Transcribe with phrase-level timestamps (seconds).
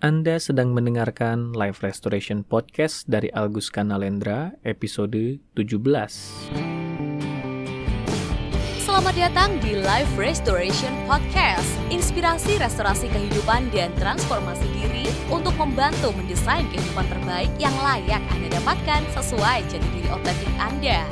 [0.00, 5.76] Anda sedang mendengarkan Live Restoration Podcast dari Algus Kanalendra episode 17.
[8.80, 16.64] Selamat datang di Live Restoration Podcast, inspirasi restorasi kehidupan dan transformasi diri untuk membantu mendesain
[16.72, 21.04] kehidupan terbaik yang layak Anda dapatkan sesuai jati diri otentik Anda.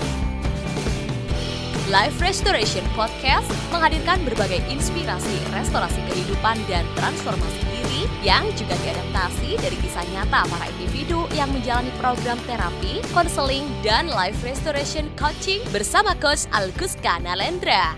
[1.93, 7.78] Life Restoration Podcast menghadirkan berbagai inspirasi restorasi kehidupan dan transformasi diri
[8.21, 14.41] yang juga diadaptasi dari kisah nyata para individu yang menjalani program terapi, konseling, dan life
[14.45, 17.97] restoration coaching bersama Coach Alguska Nalendra.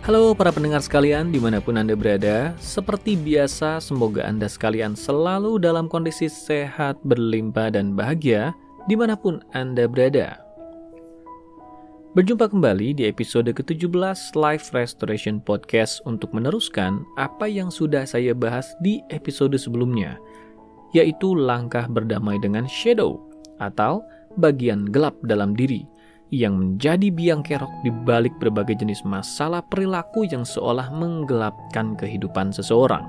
[0.00, 5.60] Halo para pendengar sekalian di mana pun Anda berada Seperti biasa semoga Anda sekalian selalu
[5.60, 8.56] dalam kondisi sehat, berlimpah, dan bahagia
[8.88, 10.49] Di mana pun Anda berada
[12.10, 18.66] Berjumpa kembali di episode ke-17 Life Restoration Podcast untuk meneruskan apa yang sudah saya bahas
[18.82, 20.18] di episode sebelumnya,
[20.90, 23.22] yaitu langkah berdamai dengan shadow
[23.62, 24.02] atau
[24.42, 25.86] bagian gelap dalam diri
[26.34, 33.06] yang menjadi biang kerok di balik berbagai jenis masalah perilaku yang seolah menggelapkan kehidupan seseorang.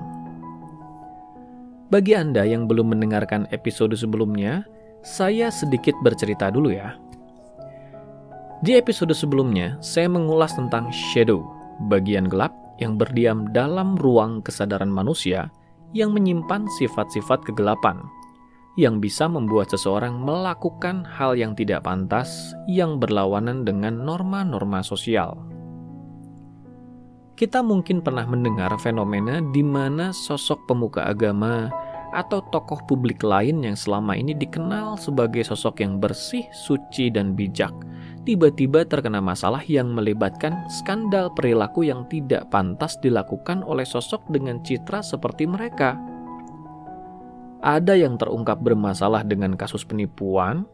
[1.90, 4.62] Bagi Anda yang belum mendengarkan episode sebelumnya,
[5.02, 6.94] saya sedikit bercerita dulu ya.
[8.62, 11.42] Di episode sebelumnya, saya mengulas tentang shadow,
[11.90, 15.50] bagian gelap yang berdiam dalam ruang kesadaran manusia
[15.90, 17.98] yang menyimpan sifat-sifat kegelapan,
[18.78, 25.42] yang bisa membuat seseorang melakukan hal yang tidak pantas yang berlawanan dengan norma-norma sosial.
[27.34, 31.66] Kita mungkin pernah mendengar fenomena di mana sosok pemuka agama
[32.14, 37.74] atau tokoh publik lain yang selama ini dikenal sebagai sosok yang bersih, suci, dan bijak–
[38.22, 45.02] tiba-tiba terkena masalah yang melibatkan skandal perilaku yang tidak pantas dilakukan oleh sosok dengan citra
[45.02, 45.98] seperti mereka.
[47.62, 50.66] Ada yang terungkap bermasalah dengan kasus penipuan,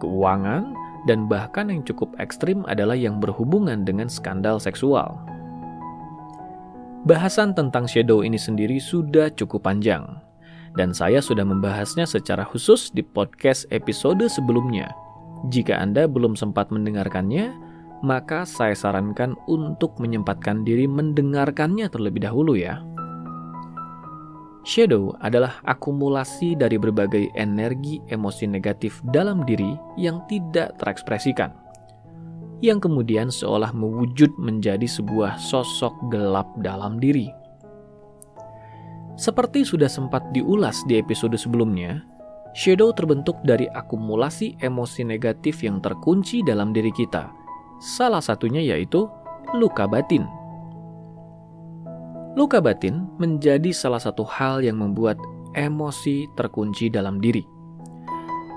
[0.00, 0.76] keuangan,
[1.08, 5.20] dan bahkan yang cukup ekstrim adalah yang berhubungan dengan skandal seksual.
[7.04, 10.04] Bahasan tentang shadow ini sendiri sudah cukup panjang,
[10.76, 14.88] dan saya sudah membahasnya secara khusus di podcast episode sebelumnya–
[15.52, 17.52] jika Anda belum sempat mendengarkannya,
[18.04, 22.84] maka saya sarankan untuk menyempatkan diri mendengarkannya terlebih dahulu ya.
[24.64, 31.52] Shadow adalah akumulasi dari berbagai energi emosi negatif dalam diri yang tidak terekspresikan,
[32.64, 37.28] yang kemudian seolah mewujud menjadi sebuah sosok gelap dalam diri.
[39.20, 42.00] Seperti sudah sempat diulas di episode sebelumnya,
[42.54, 47.34] Shadow terbentuk dari akumulasi emosi negatif yang terkunci dalam diri kita.
[47.82, 49.10] Salah satunya yaitu
[49.58, 50.22] luka batin.
[52.38, 55.18] Luka batin menjadi salah satu hal yang membuat
[55.58, 57.42] emosi terkunci dalam diri.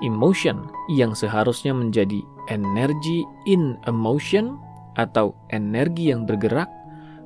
[0.02, 2.22] Emotion yang seharusnya menjadi
[2.54, 4.58] energi in emotion
[4.94, 6.70] atau energi yang bergerak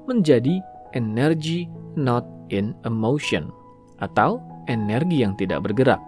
[0.08, 0.60] menjadi
[0.96, 3.52] energi not in emotion
[4.00, 6.00] atau energi yang tidak bergerak.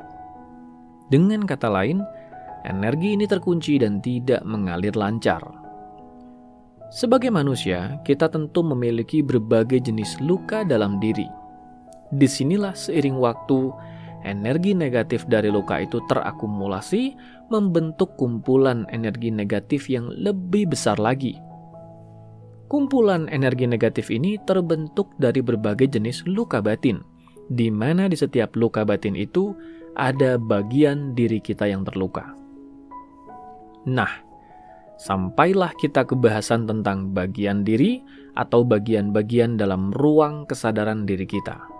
[1.15, 2.03] Dengan kata lain,
[2.67, 5.39] energi ini terkunci dan tidak mengalir lancar.
[6.91, 11.31] Sebagai manusia, kita tentu memiliki berbagai jenis luka dalam diri.
[12.11, 13.71] Di sinilah seiring waktu,
[14.27, 17.15] energi negatif dari luka itu terakumulasi,
[17.47, 21.39] membentuk kumpulan energi negatif yang lebih besar lagi.
[22.67, 27.07] Kumpulan energi negatif ini terbentuk dari berbagai jenis luka batin,
[27.55, 29.55] di mana di setiap luka batin itu
[29.95, 32.35] ada bagian diri kita yang terluka.
[33.87, 34.11] Nah,
[34.99, 38.03] sampailah kita ke bahasan tentang bagian diri
[38.35, 41.71] atau bagian-bagian dalam ruang kesadaran diri kita.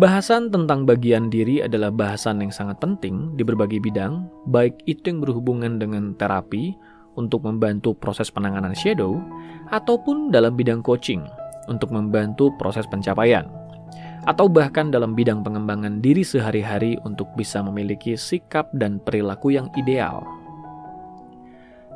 [0.00, 5.20] Bahasan tentang bagian diri adalah bahasan yang sangat penting di berbagai bidang, baik itu yang
[5.20, 6.72] berhubungan dengan terapi
[7.20, 9.20] untuk membantu proses penanganan shadow,
[9.68, 11.28] ataupun dalam bidang coaching
[11.68, 13.59] untuk membantu proses pencapaian
[14.28, 20.24] atau bahkan dalam bidang pengembangan diri sehari-hari untuk bisa memiliki sikap dan perilaku yang ideal.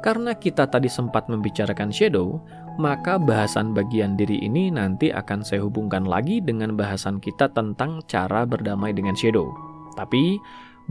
[0.04, 2.36] Karena kita tadi sempat membicarakan shadow,
[2.76, 8.44] maka bahasan bagian diri ini nanti akan saya hubungkan lagi dengan bahasan kita tentang cara
[8.44, 9.48] berdamai dengan shadow.
[9.96, 10.36] Tapi,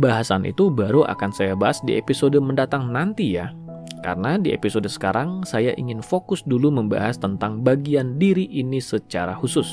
[0.02, 3.54] bahasan itu baru akan saya bahas di episode mendatang nanti ya.
[4.02, 9.70] Karena di episode sekarang saya ingin fokus dulu membahas tentang bagian diri ini secara khusus.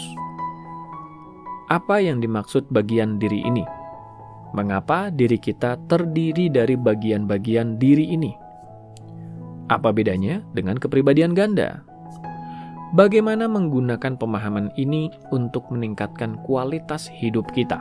[1.70, 3.62] Apa yang dimaksud bagian diri ini?
[4.50, 8.34] Mengapa diri kita terdiri dari bagian-bagian diri ini?
[9.70, 11.86] Apa bedanya dengan kepribadian ganda?
[12.90, 17.78] Bagaimana menggunakan pemahaman ini untuk meningkatkan kualitas hidup kita?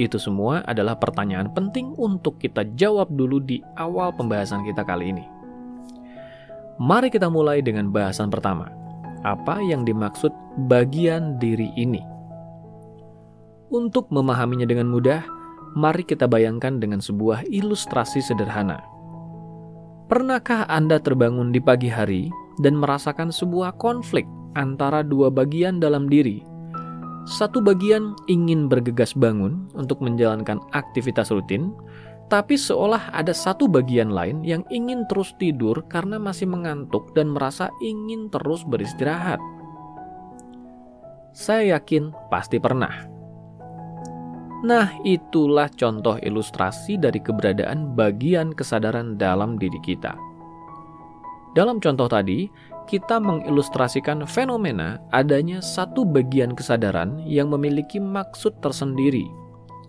[0.00, 5.28] Itu semua adalah pertanyaan penting untuk kita jawab dulu di awal pembahasan kita kali ini.
[6.80, 8.72] Mari kita mulai dengan bahasan pertama.
[9.28, 10.32] Apa yang dimaksud
[10.72, 12.15] bagian diri ini?
[13.70, 15.26] Untuk memahaminya dengan mudah,
[15.74, 18.82] mari kita bayangkan dengan sebuah ilustrasi sederhana.
[20.06, 22.30] Pernahkah Anda terbangun di pagi hari
[22.62, 24.24] dan merasakan sebuah konflik
[24.54, 26.56] antara dua bagian dalam diri
[27.26, 31.74] satu bagian ingin bergegas bangun untuk menjalankan aktivitas rutin,
[32.30, 37.66] tapi seolah ada satu bagian lain yang ingin terus tidur karena masih mengantuk dan merasa
[37.82, 39.42] ingin terus beristirahat.
[41.34, 43.15] Saya yakin pasti pernah.
[44.64, 50.16] Nah, itulah contoh ilustrasi dari keberadaan bagian kesadaran dalam diri kita.
[51.52, 52.48] Dalam contoh tadi,
[52.88, 59.28] kita mengilustrasikan fenomena adanya satu bagian kesadaran yang memiliki maksud tersendiri,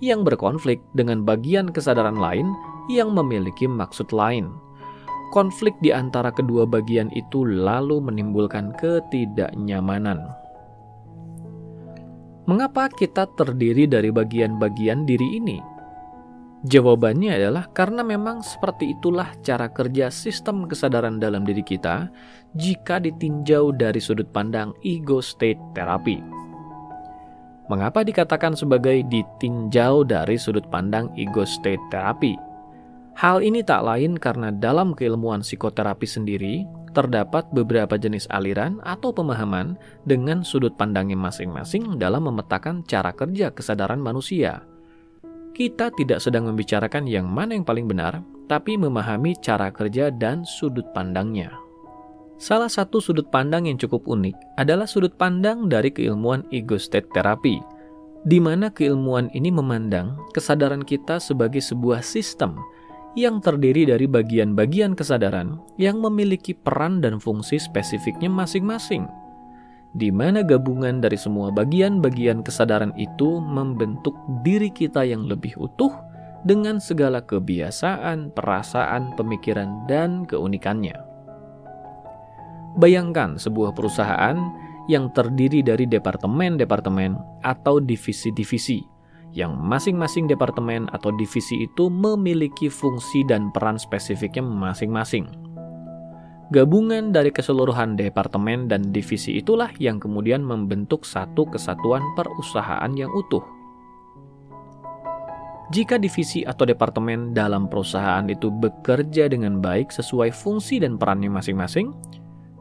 [0.03, 2.51] yang berkonflik dengan bagian kesadaran lain
[2.91, 4.51] yang memiliki maksud lain.
[5.35, 10.23] Konflik di antara kedua bagian itu lalu menimbulkan ketidaknyamanan.
[12.47, 15.59] Mengapa kita terdiri dari bagian-bagian diri ini?
[16.63, 22.07] Jawabannya adalah karena memang seperti itulah cara kerja sistem kesadaran dalam diri kita
[22.55, 26.23] jika ditinjau dari sudut pandang ego state therapy.
[27.67, 32.39] Mengapa dikatakan sebagai ditinjau dari sudut pandang ego state therapy?
[33.19, 36.63] Hal ini tak lain karena dalam keilmuan psikoterapi sendiri
[36.97, 39.77] terdapat beberapa jenis aliran atau pemahaman
[40.09, 44.65] dengan sudut pandangnya masing-masing dalam memetakan cara kerja kesadaran manusia
[45.57, 50.85] kita tidak sedang membicarakan yang mana yang paling benar, tapi memahami cara kerja dan sudut
[50.93, 51.49] pandangnya.
[52.37, 57.57] Salah satu sudut pandang yang cukup unik adalah sudut pandang dari keilmuan ego state therapy,
[58.21, 62.61] di mana keilmuan ini memandang kesadaran kita sebagai sebuah sistem
[63.17, 69.09] yang terdiri dari bagian-bagian kesadaran yang memiliki peran dan fungsi spesifiknya masing-masing
[69.97, 74.13] di mana gabungan dari semua bagian-bagian kesadaran itu membentuk
[74.45, 75.89] diri kita yang lebih utuh
[76.45, 80.95] dengan segala kebiasaan, perasaan, pemikiran, dan keunikannya.
[82.77, 84.37] Bayangkan sebuah perusahaan
[84.85, 88.85] yang terdiri dari departemen-departemen atau divisi-divisi,
[89.35, 95.47] yang masing-masing departemen atau divisi itu memiliki fungsi dan peran spesifiknya masing-masing
[96.47, 103.43] Gabungan dari keseluruhan departemen dan divisi itulah yang kemudian membentuk satu kesatuan perusahaan yang utuh.
[105.75, 111.91] Jika divisi atau departemen dalam perusahaan itu bekerja dengan baik sesuai fungsi dan perannya masing-masing,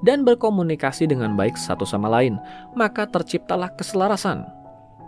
[0.02, 2.42] dan berkomunikasi dengan baik satu sama lain,
[2.74, 4.42] maka terciptalah keselarasan.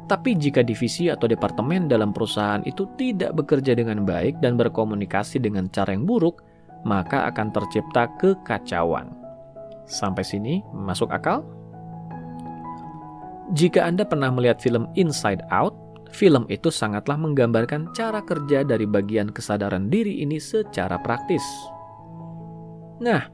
[0.08, 5.68] Tapi jika divisi atau departemen dalam perusahaan itu tidak bekerja dengan baik dan berkomunikasi dengan
[5.68, 6.40] cara yang buruk,
[6.88, 9.12] maka akan tercipta kekacauan.
[9.84, 11.44] Sampai sini masuk akal?
[13.52, 15.76] Jika Anda pernah melihat film Inside Out,
[16.12, 21.44] film itu sangatlah menggambarkan cara kerja dari bagian kesadaran diri ini secara praktis.
[23.04, 23.28] Nah,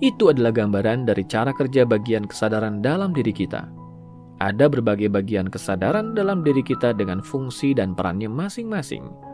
[0.00, 3.79] itu adalah gambaran dari cara kerja bagian kesadaran dalam diri kita.
[4.40, 9.30] Ada berbagai bagian kesadaran dalam diri kita dengan fungsi dan perannya masing-masing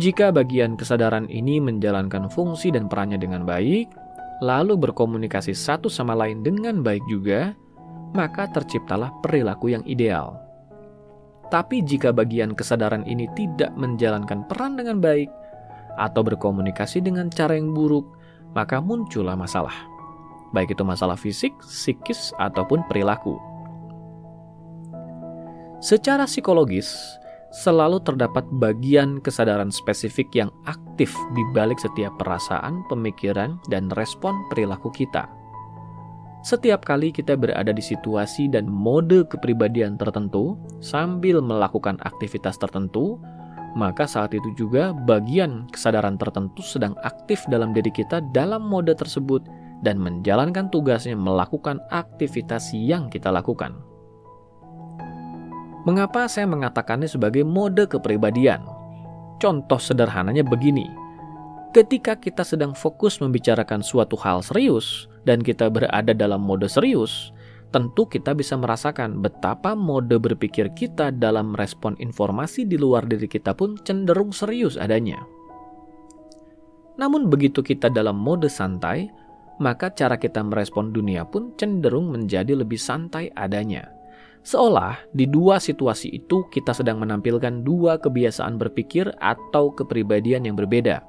[0.00, 3.92] jika bagian kesadaran ini menjalankan fungsi dan perannya dengan baik,
[4.40, 7.52] lalu berkomunikasi satu sama lain dengan baik juga,
[8.16, 10.40] maka terciptalah perilaku yang ideal.
[11.52, 15.28] Tapi jika bagian kesadaran ini tidak menjalankan peran dengan baik
[16.00, 18.08] atau berkomunikasi dengan cara yang buruk,
[18.56, 19.76] maka muncullah masalah.
[20.56, 23.51] Baik itu masalah fisik, psikis, ataupun perilaku.
[25.82, 27.18] Secara psikologis,
[27.50, 34.94] selalu terdapat bagian kesadaran spesifik yang aktif di balik setiap perasaan, pemikiran, dan respon perilaku
[34.94, 35.26] kita.
[36.46, 43.18] Setiap kali kita berada di situasi dan mode kepribadian tertentu sambil melakukan aktivitas tertentu,
[43.74, 49.42] maka saat itu juga bagian kesadaran tertentu sedang aktif dalam diri kita dalam mode tersebut
[49.82, 53.91] dan menjalankan tugasnya melakukan aktivitas yang kita lakukan.
[55.82, 58.62] Mengapa saya mengatakannya sebagai mode kepribadian?
[59.42, 60.86] Contoh sederhananya begini.
[61.74, 67.34] Ketika kita sedang fokus membicarakan suatu hal serius dan kita berada dalam mode serius,
[67.74, 73.50] tentu kita bisa merasakan betapa mode berpikir kita dalam respon informasi di luar diri kita
[73.50, 75.18] pun cenderung serius adanya.
[76.94, 79.10] Namun begitu kita dalam mode santai,
[79.58, 83.90] maka cara kita merespon dunia pun cenderung menjadi lebih santai adanya
[84.42, 91.06] Seolah di dua situasi itu kita sedang menampilkan dua kebiasaan berpikir atau kepribadian yang berbeda.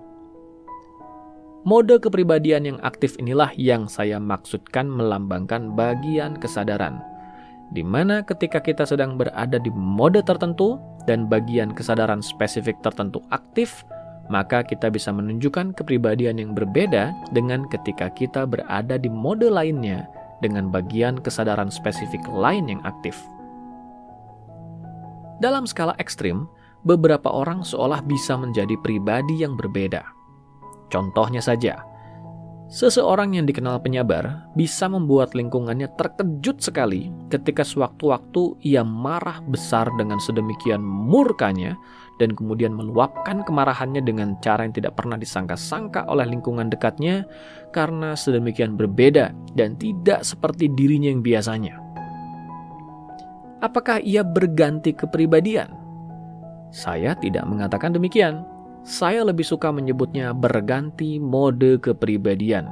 [1.66, 7.02] Mode kepribadian yang aktif inilah yang saya maksudkan melambangkan bagian kesadaran,
[7.74, 10.78] di mana ketika kita sedang berada di mode tertentu
[11.10, 13.82] dan bagian kesadaran spesifik tertentu aktif,
[14.30, 20.06] maka kita bisa menunjukkan kepribadian yang berbeda dengan ketika kita berada di mode lainnya
[20.43, 23.15] dengan bagian kesadaran spesifik lain yang aktif.
[25.39, 26.45] Dalam skala ekstrim,
[26.83, 30.03] beberapa orang seolah bisa menjadi pribadi yang berbeda.
[30.91, 31.81] Contohnya saja,
[32.69, 40.21] seseorang yang dikenal penyabar bisa membuat lingkungannya terkejut sekali ketika sewaktu-waktu ia marah besar dengan
[40.21, 41.79] sedemikian murkanya
[42.22, 47.25] dan kemudian meluapkan kemarahannya dengan cara yang tidak pernah disangka-sangka oleh lingkungan dekatnya
[47.74, 51.82] karena sedemikian berbeda dan tidak seperti dirinya yang biasanya.
[53.63, 55.72] Apakah ia berganti kepribadian?
[56.70, 58.43] Saya tidak mengatakan demikian.
[58.84, 62.67] Saya lebih suka menyebutnya berganti mode kepribadian.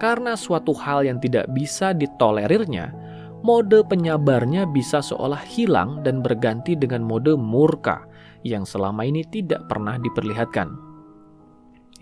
[0.00, 2.96] Karena suatu hal yang tidak bisa ditolerirnya,
[3.44, 8.08] mode penyabarnya bisa seolah hilang dan berganti dengan mode murka
[8.42, 10.74] yang selama ini tidak pernah diperlihatkan.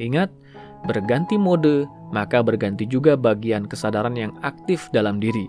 [0.01, 0.33] Ingat,
[0.91, 5.47] berganti mode, maka berganti juga bagian kesadaran yang aktif dalam diri.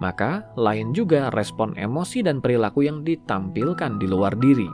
[0.00, 4.66] Maka, lain juga respon emosi dan perilaku yang ditampilkan di luar diri.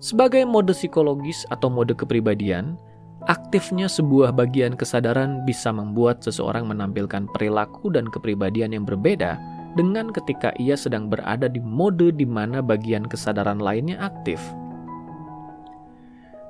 [0.00, 2.76] Sebagai mode psikologis atau mode kepribadian,
[3.24, 9.40] aktifnya sebuah bagian kesadaran bisa membuat seseorang menampilkan perilaku dan kepribadian yang berbeda
[9.74, 14.40] dengan ketika ia sedang berada di mode di mana bagian kesadaran lainnya aktif.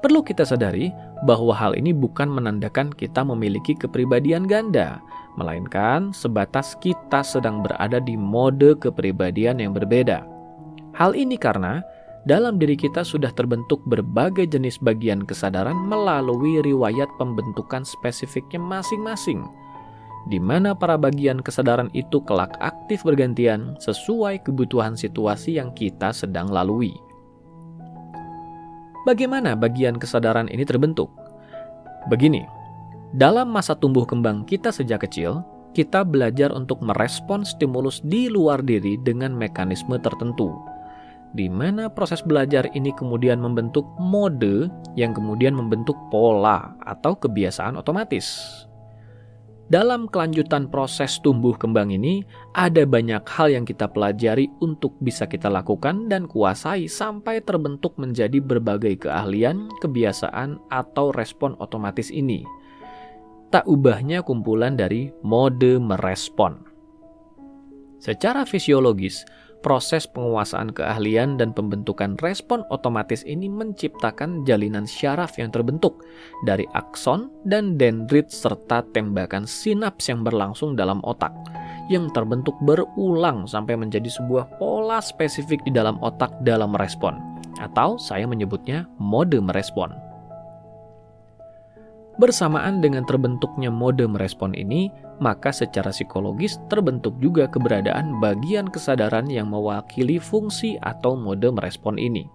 [0.05, 0.93] Perlu kita sadari
[1.25, 5.01] bahwa hal ini bukan menandakan kita memiliki kepribadian ganda,
[5.41, 10.29] melainkan sebatas kita sedang berada di mode kepribadian yang berbeda.
[10.93, 11.81] Hal ini karena
[12.29, 19.45] dalam diri kita sudah terbentuk berbagai jenis bagian kesadaran melalui riwayat pembentukan spesifiknya masing-masing
[20.33, 26.49] di mana para bagian kesadaran itu kelak aktif bergantian sesuai kebutuhan situasi yang kita sedang
[26.49, 26.97] lalui.
[29.05, 31.13] Bagaimana bagian kesadaran ini terbentuk?
[32.09, 32.49] Begini,
[33.13, 35.45] dalam masa tumbuh kembang kita sejak kecil,
[35.77, 40.57] kita belajar untuk merespon stimulus di luar diri dengan mekanisme tertentu,
[41.37, 48.65] di mana proses belajar ini kemudian membentuk mode yang kemudian membentuk pola atau kebiasaan otomatis.
[49.65, 52.21] Dalam kelanjutan proses tumbuh kembang ini,
[52.53, 58.45] ada banyak hal yang kita pelajari untuk bisa kita lakukan dan kuasai sampai terbentuk menjadi
[58.45, 62.45] berbagai keahlian, kebiasaan, atau respon otomatis ini.
[63.49, 66.61] Tak ubahnya kumpulan dari mode merespon.
[68.05, 69.25] Secara fisiologis,
[69.65, 76.05] proses penguasaan keahlian dan pembentukan respon otomatis ini menciptakan jalinan syaraf yang terbentuk
[76.45, 81.33] dari akson dan dendrit serta tembakan sinaps yang berlangsung dalam otak
[81.89, 87.17] yang terbentuk berulang sampai menjadi sebuah pola spesifik di dalam otak dalam merespon
[87.61, 90.04] atau saya menyebutnya mode merespon.
[92.15, 94.87] Bersamaan dengan terbentuknya mode merespon ini,
[95.19, 102.31] maka secara psikologis terbentuk juga keberadaan bagian kesadaran yang mewakili fungsi atau mode merespon ini.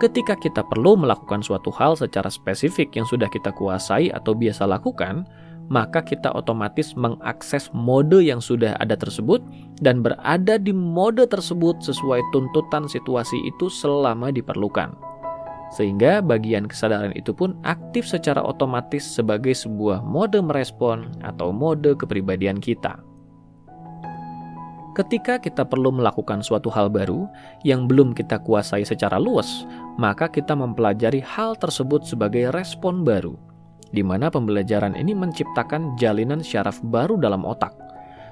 [0.00, 5.24] Ketika kita perlu melakukan suatu hal secara spesifik yang sudah kita kuasai atau biasa lakukan,
[5.68, 9.40] maka kita otomatis mengakses mode yang sudah ada tersebut
[9.80, 14.94] dan berada di mode tersebut sesuai tuntutan situasi itu selama diperlukan
[15.74, 22.62] sehingga bagian kesadaran itu pun aktif secara otomatis sebagai sebuah mode merespon atau mode kepribadian
[22.62, 23.02] kita.
[24.96, 27.28] Ketika kita perlu melakukan suatu hal baru
[27.68, 29.68] yang belum kita kuasai secara luas,
[30.00, 33.36] maka kita mempelajari hal tersebut sebagai respon baru,
[33.92, 37.76] di mana pembelajaran ini menciptakan jalinan syaraf baru dalam otak,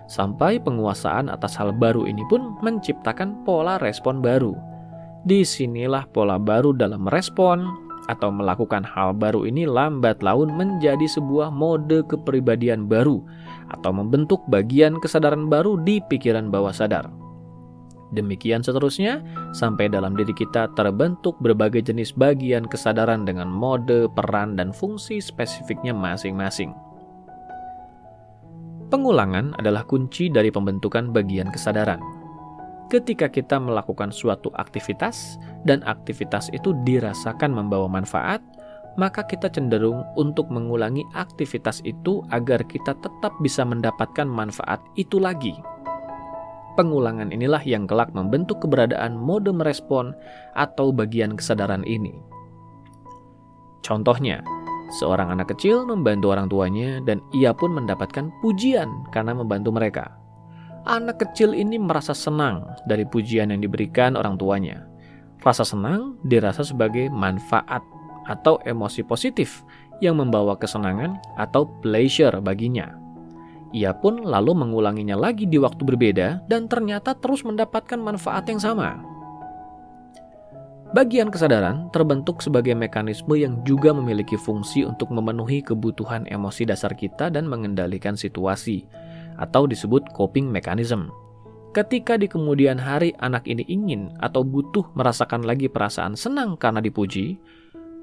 [0.08, 4.56] sampai penguasaan atas hal baru ini pun menciptakan pola respon baru
[5.24, 7.64] Di sinilah pola baru dalam merespon
[8.12, 13.24] atau melakukan hal baru ini lambat laun menjadi sebuah mode kepribadian baru
[13.72, 17.08] atau membentuk bagian kesadaran baru di pikiran bawah sadar.
[18.12, 19.24] Demikian seterusnya,
[19.56, 25.96] sampai dalam diri kita terbentuk berbagai jenis bagian kesadaran dengan mode, peran, dan fungsi spesifiknya
[25.96, 26.76] masing-masing.
[28.92, 32.13] Pengulangan adalah kunci dari pembentukan bagian kesadaran
[32.88, 38.40] ketika kita melakukan suatu aktivitas dan aktivitas itu dirasakan membawa manfaat,
[38.94, 45.54] maka kita cenderung untuk mengulangi aktivitas itu agar kita tetap bisa mendapatkan manfaat itu lagi.
[46.74, 50.10] Pengulangan inilah yang kelak membentuk keberadaan mode merespon
[50.58, 52.18] atau bagian kesadaran ini.
[53.86, 54.42] Contohnya,
[54.98, 60.23] seorang anak kecil membantu orang tuanya dan ia pun mendapatkan pujian karena membantu mereka.
[60.84, 64.84] Anak kecil ini merasa senang dari pujian yang diberikan orang tuanya.
[65.40, 67.80] Rasa senang dirasa sebagai manfaat
[68.28, 69.64] atau emosi positif
[70.04, 73.00] yang membawa kesenangan atau pleasure baginya.
[73.72, 79.00] Ia pun lalu mengulanginya lagi di waktu berbeda dan ternyata terus mendapatkan manfaat yang sama.
[80.94, 87.34] Bagian kesadaran terbentuk sebagai mekanisme yang juga memiliki fungsi untuk memenuhi kebutuhan emosi dasar kita
[87.34, 88.86] dan mengendalikan situasi,
[89.40, 91.10] atau disebut coping mechanism.
[91.74, 97.34] Ketika di kemudian hari anak ini ingin atau butuh merasakan lagi perasaan senang karena dipuji,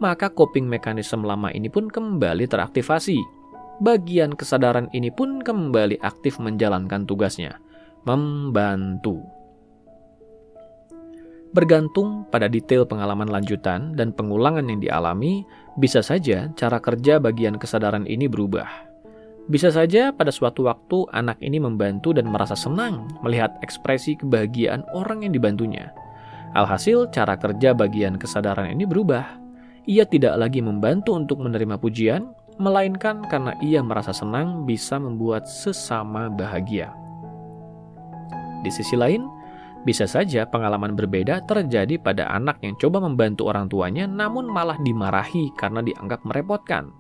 [0.04, 3.42] maka coping mechanism lama ini pun kembali teraktivasi
[3.82, 7.58] bagian kesadaran ini pun kembali aktif menjalankan tugasnya,
[8.06, 9.26] membantu.
[11.52, 15.44] Bergantung pada detail pengalaman lanjutan dan pengulangan yang dialami,
[15.76, 18.91] bisa saja cara kerja bagian kesadaran ini berubah.
[19.50, 25.26] Bisa saja pada suatu waktu anak ini membantu dan merasa senang melihat ekspresi kebahagiaan orang
[25.26, 25.90] yang dibantunya.
[26.54, 29.40] Alhasil, cara kerja bagian kesadaran ini berubah.
[29.90, 32.30] Ia tidak lagi membantu untuk menerima pujian,
[32.62, 36.94] melainkan karena ia merasa senang bisa membuat sesama bahagia.
[38.62, 39.26] Di sisi lain,
[39.82, 45.50] bisa saja pengalaman berbeda terjadi pada anak yang coba membantu orang tuanya namun malah dimarahi
[45.58, 46.94] karena dianggap merepotkan.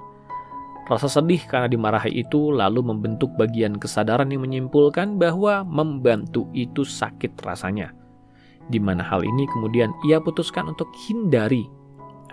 [0.91, 7.39] Rasa sedih karena dimarahi itu lalu membentuk bagian kesadaran yang menyimpulkan bahwa membantu itu sakit
[7.47, 7.95] rasanya.
[8.67, 11.63] Di mana hal ini kemudian ia putuskan untuk hindari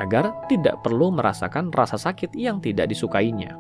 [0.03, 3.55] agar tidak perlu merasakan rasa sakit yang tidak disukainya.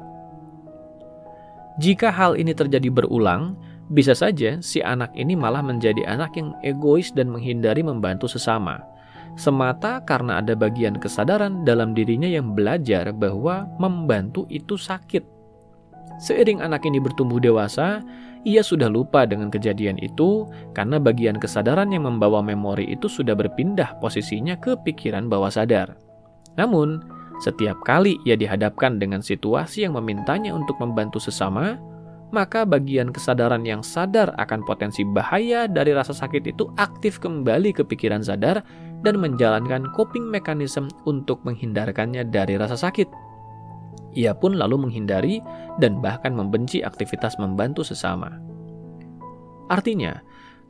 [1.79, 3.55] Jika hal ini terjadi berulang,
[3.95, 8.83] bisa saja si anak ini malah menjadi anak yang egois dan menghindari membantu sesama,
[9.35, 15.27] semata karena ada bagian kesadaran dalam dirinya yang belajar bahwa membantu itu sakit.
[16.19, 18.03] Seiring anak ini bertumbuh dewasa,
[18.43, 23.99] ia sudah lupa dengan kejadian itu karena bagian kesadaran yang membawa memori itu sudah berpindah
[24.03, 25.95] posisinya ke pikiran bawah sadar.
[26.59, 27.03] Namun,
[27.39, 31.79] setiap kali ia dihadapkan dengan situasi yang memintanya untuk membantu sesama,
[32.35, 37.83] maka bagian kesadaran yang sadar akan potensi bahaya dari rasa sakit itu aktif kembali ke
[37.87, 38.61] pikiran sadar
[39.07, 43.09] dan menjalankan coping mechanism untuk menghindarkannya dari rasa sakit.
[44.19, 45.39] Ia pun lalu menghindari
[45.79, 48.41] dan bahkan membenci aktivitas membantu sesama.
[49.69, 50.19] Artinya,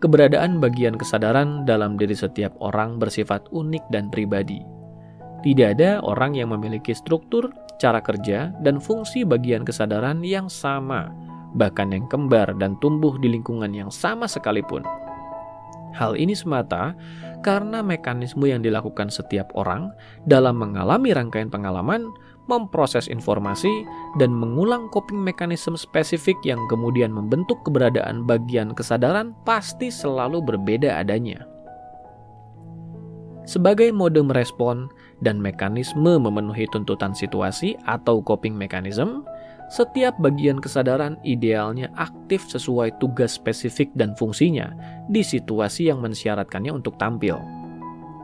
[0.03, 4.79] keberadaan bagian kesadaran dalam diri setiap orang bersifat unik dan pribadi
[5.47, 11.14] tidak ada orang yang memiliki struktur, cara kerja, dan fungsi bagian kesadaran yang sama,
[11.55, 14.83] bahkan yang kembar dan tumbuh di lingkungan yang sama sekalipun.
[15.99, 16.95] Hal ini semata
[17.43, 19.91] karena mekanisme yang dilakukan setiap orang
[20.31, 22.07] dalam mengalami rangkaian pengalaman,
[22.47, 23.83] memproses informasi,
[24.23, 31.43] dan mengulang coping mekanisme spesifik yang kemudian membentuk keberadaan bagian kesadaran pasti selalu berbeda adanya.
[33.49, 39.27] Sebagai mode merespon, dan mekanisme memenuhi tuntutan situasi atau coping mechanism,
[39.68, 44.72] setiap bagian kesadaran idealnya aktif sesuai tugas spesifik dan fungsinya
[45.12, 47.37] di situasi yang mensyaratkannya untuk tampil.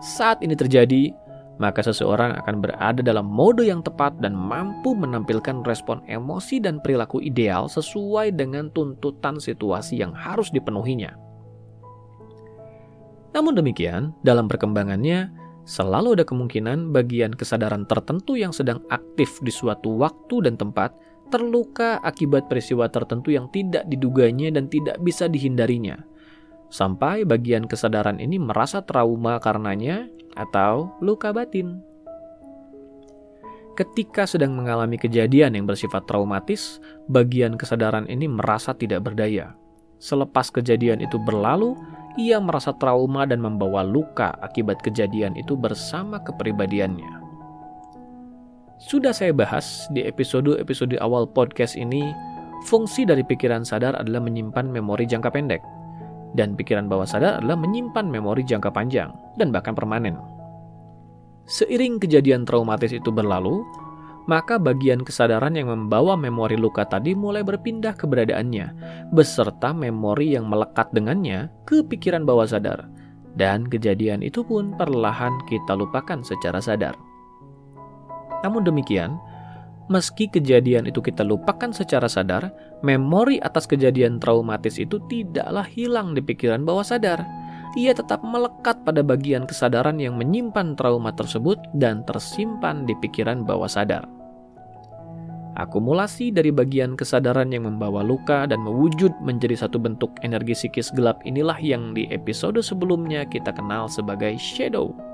[0.01, 1.13] Saat ini terjadi,
[1.61, 7.23] maka seseorang akan berada dalam mode yang tepat dan mampu menampilkan respon emosi dan perilaku
[7.23, 11.15] ideal sesuai dengan tuntutan situasi yang harus dipenuhinya.
[13.35, 15.31] Namun demikian, dalam perkembangannya,
[15.67, 20.95] selalu ada kemungkinan bagian kesadaran tertentu yang sedang aktif di suatu waktu dan tempat
[21.35, 25.99] terluka akibat peristiwa tertentu yang tidak diduganya dan tidak bisa dihindarinya.
[26.71, 30.07] Sampai bagian kesadaran ini merasa trauma karenanya
[30.39, 31.83] atau luka batin.
[33.75, 36.79] Ketika sedang mengalami kejadian yang bersifat traumatis,
[37.11, 39.59] bagian kesadaran ini merasa tidak berdaya.
[39.99, 41.75] Selepas kejadian itu berlalu,
[42.15, 47.24] ia merasa trauma dan membawa luka akibat kejadian itu bersama kepribadiannya.
[48.85, 52.13] Sudah saya bahas di episode-episode awal podcast ini,
[52.69, 55.65] fungsi dari pikiran sadar adalah menyimpan memori jangka pendek,
[56.37, 59.09] dan pikiran bawah sadar adalah menyimpan memori jangka panjang
[59.41, 60.21] dan bahkan permanen.
[61.49, 63.65] Seiring kejadian traumatis itu berlalu,
[64.29, 68.67] maka bagian kesadaran yang membawa memori luka tadi mulai berpindah keberadaannya,
[69.17, 72.85] beserta memori yang melekat dengannya ke pikiran bawah sadar.
[73.33, 77.14] Dan kejadian itu pun perlahan kita lupakan secara sadar.
[78.45, 79.17] Namun demikian,
[79.89, 82.53] meski kejadian itu kita lupakan secara sadar,
[82.85, 87.25] memori atas kejadian traumatis itu tidaklah hilang di pikiran bawah sadar.
[87.75, 93.67] Ia tetap melekat pada bagian kesadaran yang menyimpan trauma tersebut dan tersimpan di pikiran bawah
[93.67, 94.07] sadar.
[95.55, 101.23] Akumulasi dari bagian kesadaran yang membawa luka dan mewujud menjadi satu bentuk energi psikis gelap
[101.23, 105.14] inilah yang di episode sebelumnya kita kenal sebagai shadow.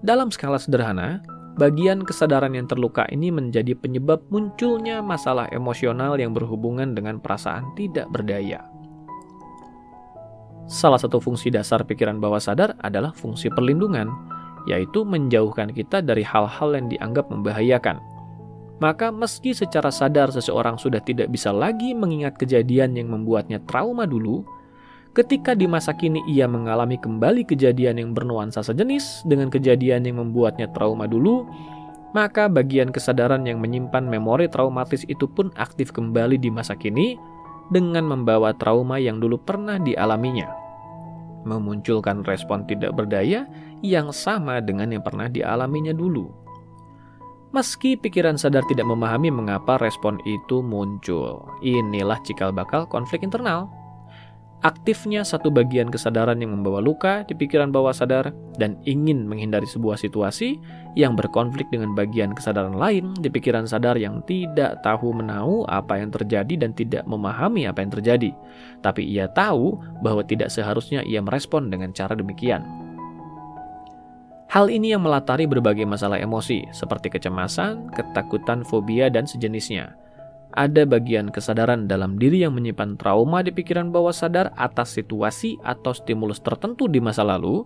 [0.00, 1.20] Dalam skala sederhana,
[1.60, 8.08] bagian kesadaran yang terluka ini menjadi penyebab munculnya masalah emosional yang berhubungan dengan perasaan tidak
[8.08, 8.64] berdaya.
[10.70, 14.08] Salah satu fungsi dasar pikiran bawah sadar adalah fungsi perlindungan,
[14.70, 17.98] yaitu menjauhkan kita dari hal-hal yang dianggap membahayakan
[18.80, 24.42] maka meski secara sadar seseorang sudah tidak bisa lagi mengingat kejadian yang membuatnya trauma dulu,
[25.12, 30.70] ketika di masa kini ia mengalami kembali kejadian yang bernuansa sejenis dengan kejadian yang membuatnya
[30.70, 31.46] trauma dulu,
[32.14, 37.18] maka bagian kesadaran yang menyimpan memori traumatis itu pun aktif kembali di masa kini
[37.70, 40.50] dengan membawa trauma yang dulu pernah dialaminya.
[41.46, 43.48] Memunculkan respon tidak berdaya
[43.80, 46.40] yang sama dengan yang pernah dialaminya dulu
[47.50, 51.50] meski pikiran sadar tidak memahami mengapa respon itu muncul.
[51.62, 53.79] Inilah cikal bakal konflik internal.
[54.60, 58.28] Aktifnya satu bagian kesadaran yang membawa luka di pikiran bawah sadar
[58.60, 60.60] dan ingin menghindari sebuah situasi
[61.00, 66.12] yang berkonflik dengan bagian kesadaran lain di pikiran sadar yang tidak tahu menahu apa yang
[66.12, 68.36] terjadi dan tidak memahami apa yang terjadi.
[68.84, 72.60] Tapi ia tahu bahwa tidak seharusnya ia merespon dengan cara demikian.
[74.52, 79.96] Hal ini yang melatari berbagai masalah emosi, seperti kecemasan, ketakutan, fobia, dan sejenisnya.
[80.50, 85.94] Ada bagian kesadaran dalam diri yang menyimpan trauma di pikiran bawah sadar atas situasi atau
[85.94, 87.62] stimulus tertentu di masa lalu.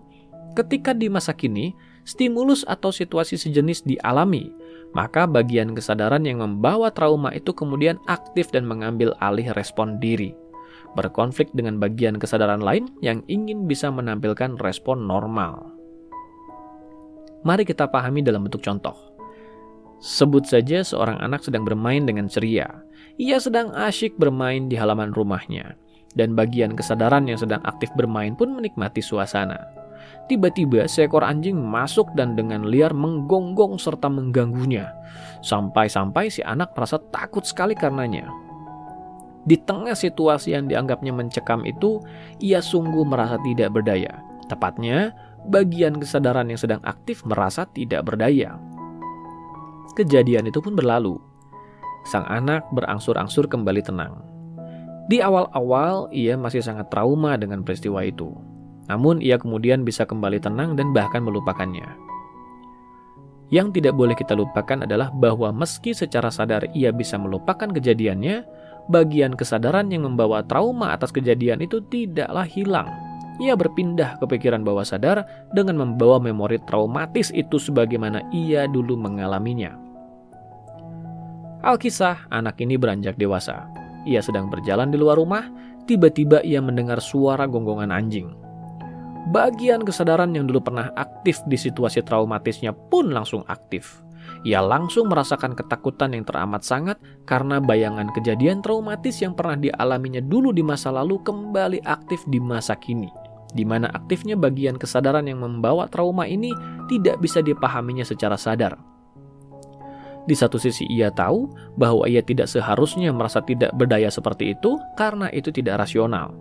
[0.53, 1.75] Ketika di masa kini,
[2.07, 4.53] stimulus atau situasi sejenis dialami,
[4.95, 10.31] maka bagian kesadaran yang membawa trauma itu kemudian aktif dan mengambil alih respon diri
[10.95, 15.75] berkonflik dengan bagian kesadaran lain yang ingin bisa menampilkan respon normal.
[17.45, 19.14] Mari kita pahami dalam bentuk contoh.
[20.05, 22.69] Sebut saja seorang anak sedang bermain dengan ceria.
[23.17, 25.73] Ia sedang asyik bermain di halaman rumahnya,
[26.13, 29.57] dan bagian kesadaran yang sedang aktif bermain pun menikmati suasana.
[30.29, 34.93] Tiba-tiba seekor anjing masuk dan dengan liar menggonggong serta mengganggunya.
[35.41, 38.29] Sampai-sampai si anak merasa takut sekali karenanya.
[39.49, 41.97] Di tengah situasi yang dianggapnya mencekam itu,
[42.37, 44.21] ia sungguh merasa tidak berdaya.
[44.45, 45.17] Tepatnya,
[45.49, 48.53] bagian kesadaran yang sedang aktif merasa tidak berdaya.
[49.93, 51.21] Kejadian itu pun berlalu.
[52.09, 54.25] Sang anak berangsur-angsur kembali tenang.
[55.05, 58.33] Di awal-awal, ia masih sangat trauma dengan peristiwa itu.
[58.89, 61.85] Namun, ia kemudian bisa kembali tenang dan bahkan melupakannya.
[63.53, 68.41] Yang tidak boleh kita lupakan adalah bahwa meski secara sadar ia bisa melupakan kejadiannya,
[68.89, 73.04] bagian kesadaran yang membawa trauma atas kejadian itu tidaklah hilang
[73.35, 79.75] ia berpindah ke pikiran bawah sadar dengan membawa memori traumatis itu sebagaimana ia dulu mengalaminya.
[81.65, 83.67] Alkisah, anak ini beranjak dewasa.
[84.05, 85.49] Ia sedang berjalan di luar rumah,
[85.89, 88.29] tiba-tiba ia mendengar suara gonggongan anjing.
[89.33, 94.05] Bagian kesadaran yang dulu pernah aktif di situasi traumatisnya pun langsung aktif.
[94.45, 100.53] Ia langsung merasakan ketakutan yang teramat sangat karena bayangan kejadian traumatis yang pernah dialaminya dulu
[100.53, 103.24] di masa lalu kembali aktif di masa kini
[103.55, 106.51] di mana aktifnya bagian kesadaran yang membawa trauma ini
[106.91, 108.75] tidak bisa dipahaminya secara sadar.
[110.25, 115.29] Di satu sisi ia tahu bahwa ia tidak seharusnya merasa tidak berdaya seperti itu karena
[115.31, 116.33] itu tidak rasional.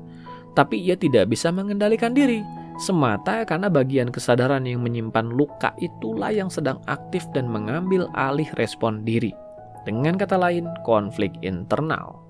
[0.56, 2.40] Tapi ia tidak bisa mengendalikan diri,
[2.80, 9.04] semata karena bagian kesadaran yang menyimpan luka itulah yang sedang aktif dan mengambil alih respon
[9.04, 9.36] diri.
[9.84, 12.24] Dengan kata lain, konflik internal.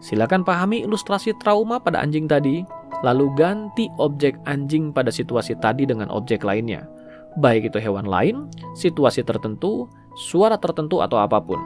[0.00, 2.64] Silakan pahami ilustrasi trauma pada anjing tadi
[3.04, 6.88] lalu ganti objek anjing pada situasi tadi dengan objek lainnya,
[7.38, 11.60] baik itu hewan lain, situasi tertentu, suara tertentu, atau apa pun.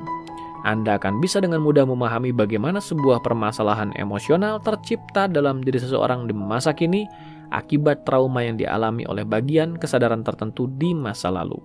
[0.60, 6.36] Anda akan bisa dengan mudah memahami bagaimana sebuah permasalahan emosional tercipta dalam diri seseorang di
[6.36, 7.08] masa kini
[7.48, 11.56] akibat trauma yang dialami oleh bagian kesadaran tertentu di masa lalu.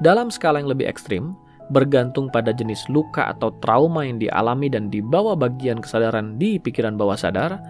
[0.00, 1.34] Dalam skala yang lebih ekstrim,
[1.68, 7.16] bergantung pada jenis luka atau trauma yang dialami dan dibawa bagian kesadaran di pikiran bawah
[7.16, 7.60] sadar,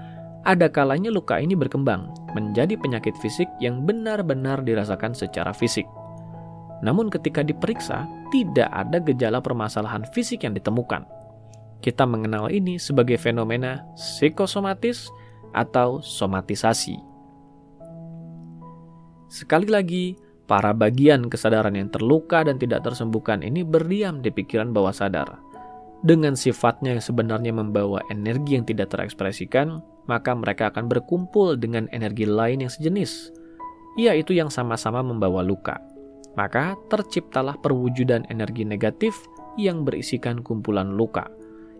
[0.46, 5.84] ada kalanya luka ini berkembang menjadi penyakit fisik yang benar-benar dirasakan secara fisik.
[6.80, 11.02] Namun ketika diperiksa, tidak ada gejala permasalahan fisik yang ditemukan.
[11.82, 15.10] Kita mengenal ini sebagai fenomena psikosomatis
[15.54, 16.98] atau somatisasi.
[19.28, 20.16] Sekali lagi,
[20.48, 25.36] Para bagian kesadaran yang terluka dan tidak tersembuhkan ini berdiam di pikiran bawah sadar.
[26.00, 32.24] Dengan sifatnya yang sebenarnya membawa energi yang tidak terekspresikan, maka mereka akan berkumpul dengan energi
[32.24, 33.28] lain yang sejenis,
[34.00, 35.76] yaitu yang sama-sama membawa luka.
[36.32, 39.12] Maka terciptalah perwujudan energi negatif
[39.60, 41.28] yang berisikan kumpulan luka,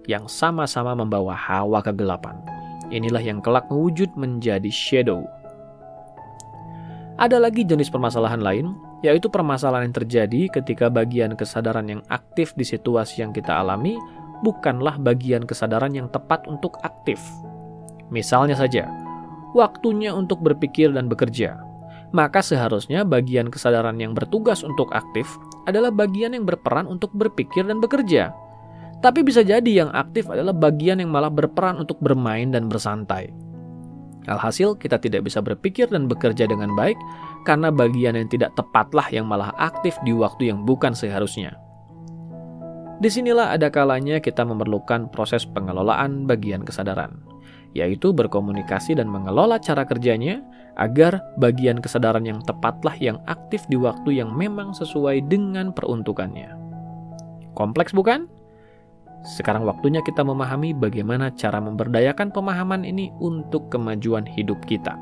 [0.04, 2.36] yang sama-sama membawa hawa kegelapan.
[2.92, 5.24] Inilah yang kelak mewujud menjadi shadow
[7.18, 12.62] ada lagi jenis permasalahan lain, yaitu permasalahan yang terjadi ketika bagian kesadaran yang aktif di
[12.62, 13.98] situasi yang kita alami
[14.46, 17.18] bukanlah bagian kesadaran yang tepat untuk aktif.
[18.14, 18.86] Misalnya saja,
[19.50, 21.58] waktunya untuk berpikir dan bekerja.
[22.08, 25.28] Maka seharusnya bagian kesadaran yang bertugas untuk aktif
[25.68, 28.32] adalah bagian yang berperan untuk berpikir dan bekerja.
[29.02, 33.47] Tapi bisa jadi yang aktif adalah bagian yang malah berperan untuk bermain dan bersantai.
[34.28, 36.96] Alhasil, kita tidak bisa berpikir dan bekerja dengan baik
[37.48, 41.56] karena bagian yang tidak tepatlah yang malah aktif di waktu yang bukan seharusnya.
[42.98, 47.22] Di sinilah ada kalanya kita memerlukan proses pengelolaan bagian kesadaran,
[47.70, 50.42] yaitu berkomunikasi dan mengelola cara kerjanya
[50.78, 56.54] agar bagian kesadaran yang tepatlah yang aktif di waktu yang memang sesuai dengan peruntukannya.
[57.54, 58.30] Kompleks bukan?
[59.26, 64.94] Sekarang waktunya kita memahami bagaimana cara memberdayakan pemahaman ini untuk kemajuan hidup kita.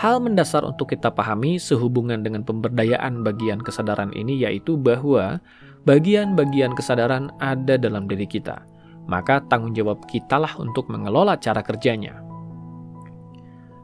[0.00, 5.38] Hal mendasar untuk kita pahami sehubungan dengan pemberdayaan bagian kesadaran ini yaitu bahwa
[5.84, 8.64] bagian-bagian kesadaran ada dalam diri kita.
[9.04, 12.16] Maka tanggung jawab kitalah untuk mengelola cara kerjanya.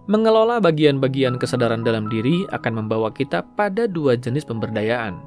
[0.09, 5.19] Mengelola bagian-bagian kesadaran dalam diri akan membawa kita pada dua jenis pemberdayaan.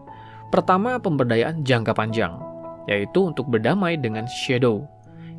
[0.49, 2.48] Pertama, pemberdayaan jangka panjang
[2.89, 4.81] yaitu untuk berdamai dengan shadow,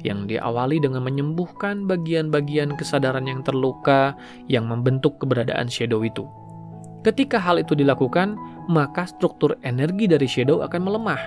[0.06, 4.14] yang diawali dengan menyembuhkan bagian-bagian kesadaran yang terluka
[4.46, 6.24] yang membentuk keberadaan shadow itu.
[7.02, 8.38] Ketika hal itu dilakukan,
[8.70, 11.20] maka struktur energi dari shadow akan melemah,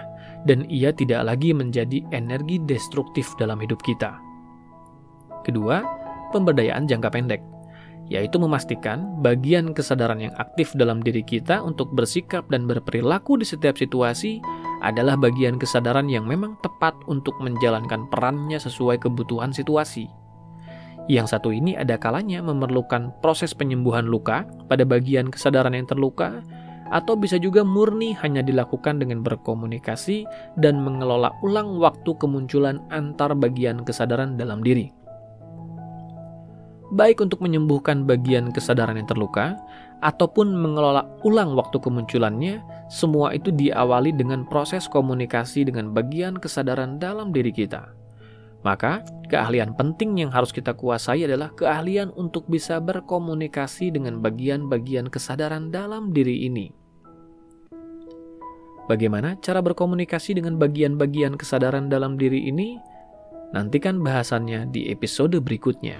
[0.47, 4.15] dan ia tidak lagi menjadi energi destruktif dalam hidup kita.
[5.43, 5.83] Kedua,
[6.31, 7.41] pemberdayaan jangka pendek,
[8.07, 13.79] yaitu memastikan bagian kesadaran yang aktif dalam diri kita untuk bersikap dan berperilaku di setiap
[13.79, 14.43] situasi
[14.84, 20.12] adalah bagian kesadaran yang memang tepat untuk menjalankan perannya sesuai kebutuhan situasi.
[21.08, 26.43] Yang satu ini ada kalanya memerlukan proses penyembuhan luka pada bagian kesadaran yang terluka,
[26.93, 30.30] atau bisa juga murni hanya dilakukan dengan berkomunikasi
[30.62, 34.93] dan mengelola ulang waktu kemunculan antar bagian kesadaran dalam diri.
[36.93, 39.58] Baik untuk menyembuhkan bagian kesadaran yang terluka,
[40.04, 42.60] ataupun mengelola ulang waktu kemunculannya,
[42.92, 47.96] semua itu diawali dengan proses komunikasi dengan bagian kesadaran dalam diri kita.
[48.63, 55.68] Maka, keahlian penting yang harus kita kuasai adalah keahlian untuk bisa berkomunikasi dengan bagian-bagian kesadaran
[55.72, 56.72] dalam diri ini.
[58.88, 62.76] Bagaimana cara berkomunikasi dengan bagian-bagian kesadaran dalam diri ini?
[63.56, 66.00] Nantikan bahasannya di episode berikutnya.